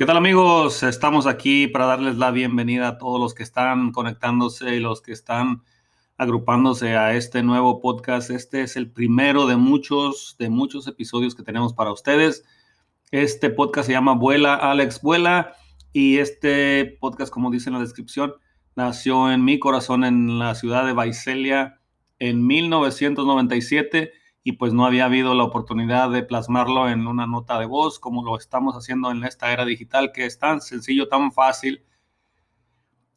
[0.00, 0.82] ¿Qué tal amigos?
[0.82, 5.12] Estamos aquí para darles la bienvenida a todos los que están conectándose y los que
[5.12, 5.62] están
[6.16, 8.30] agrupándose a este nuevo podcast.
[8.30, 12.44] Este es el primero de muchos, de muchos episodios que tenemos para ustedes.
[13.10, 15.52] Este podcast se llama Vuela, Alex Vuela.
[15.92, 18.32] Y este podcast, como dice en la descripción,
[18.76, 21.78] nació en mi corazón en la ciudad de Vaiselia
[22.18, 27.66] en 1997 y pues no había habido la oportunidad de plasmarlo en una nota de
[27.66, 31.84] voz como lo estamos haciendo en esta era digital que es tan sencillo, tan fácil.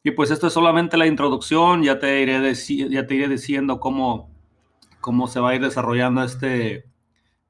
[0.02, 2.54] Y pues esto es solamente la introducción, ya te iré,
[2.90, 4.30] ya te iré diciendo cómo,
[5.00, 6.84] cómo se va a ir desarrollando este,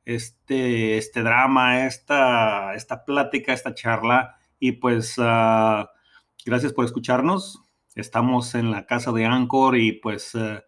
[0.05, 4.37] este, este drama, esta, esta plática, esta charla.
[4.61, 5.85] Y pues uh,
[6.47, 7.61] gracias por escucharnos.
[7.97, 10.61] Estamos en la casa de Anchor y pues uh,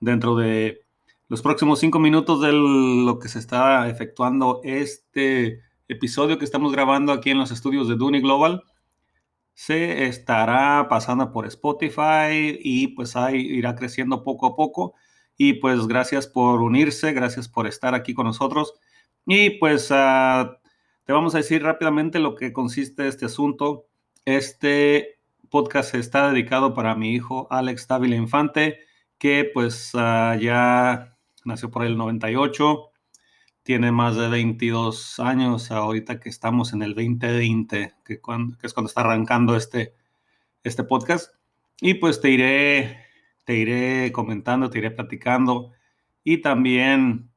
[0.00, 0.83] dentro de
[1.28, 7.12] los próximos cinco minutos de lo que se está efectuando este episodio que estamos grabando
[7.12, 8.62] aquí en los estudios de Duni Global
[9.54, 14.94] se estará pasando por Spotify y pues ahí irá creciendo poco a poco.
[15.36, 18.74] Y pues gracias por unirse, gracias por estar aquí con nosotros.
[19.26, 20.50] Y pues uh,
[21.04, 23.86] te vamos a decir rápidamente lo que consiste este asunto.
[24.24, 28.80] Este podcast está dedicado para mi hijo Alex Dávila Infante,
[29.18, 31.13] que pues uh, ya
[31.44, 32.90] nació por el 98,
[33.62, 38.74] tiene más de 22 años ahorita que estamos en el 2020, que, cuando, que es
[38.74, 39.94] cuando está arrancando este,
[40.62, 41.34] este podcast.
[41.80, 43.06] Y pues te iré,
[43.44, 45.72] te iré comentando, te iré platicando
[46.22, 47.30] y también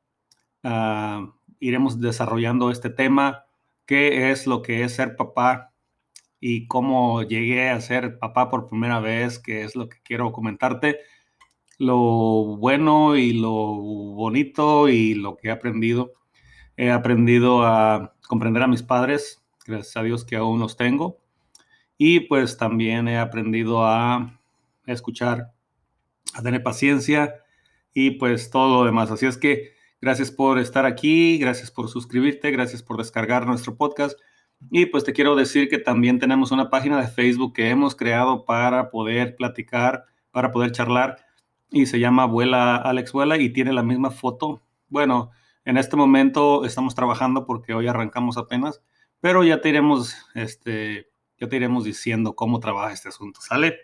[0.63, 3.45] uh, iremos desarrollando este tema,
[3.85, 5.73] qué es lo que es ser papá
[6.39, 10.99] y cómo llegué a ser papá por primera vez, qué es lo que quiero comentarte
[11.77, 16.13] lo bueno y lo bonito y lo que he aprendido.
[16.75, 21.19] He aprendido a comprender a mis padres, gracias a Dios que aún los tengo.
[21.97, 24.39] Y pues también he aprendido a
[24.85, 25.53] escuchar,
[26.33, 27.35] a tener paciencia
[27.93, 29.09] y pues todo lo demás.
[29.11, 34.19] Así es que gracias por estar aquí, gracias por suscribirte, gracias por descargar nuestro podcast.
[34.71, 38.45] Y pues te quiero decir que también tenemos una página de Facebook que hemos creado
[38.45, 41.26] para poder platicar, para poder charlar
[41.71, 44.61] y se llama Vuela Alex Vuela y tiene la misma foto.
[44.89, 45.31] Bueno,
[45.65, 48.81] en este momento estamos trabajando porque hoy arrancamos apenas,
[49.19, 53.77] pero ya te iremos, este, ya te diciendo cómo trabaja este asunto, ¿sale?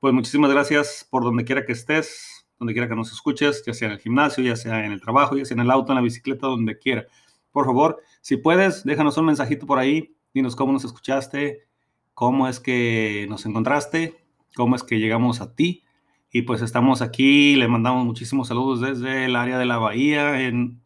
[0.00, 3.88] Pues muchísimas gracias por donde quiera que estés, donde quiera que nos escuches, ya sea
[3.88, 6.02] en el gimnasio, ya sea en el trabajo, ya sea en el auto, en la
[6.02, 7.06] bicicleta, donde quiera.
[7.52, 11.66] Por favor, si puedes, déjanos un mensajito por ahí, dinos cómo nos escuchaste,
[12.14, 14.24] cómo es que nos encontraste,
[14.54, 15.84] cómo es que llegamos a ti
[16.32, 20.80] y pues estamos aquí, le mandamos muchísimos saludos desde el área de la Bahía en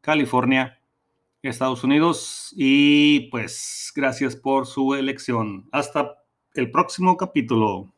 [0.00, 0.80] California,
[1.42, 2.52] Estados Unidos.
[2.56, 5.68] Y pues gracias por su elección.
[5.70, 6.16] Hasta
[6.54, 7.92] el próximo capítulo.